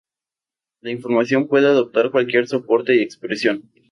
[0.79, 3.71] La información puede adoptar cualquier soporte y expresión.